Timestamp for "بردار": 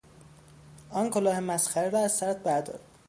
2.43-2.79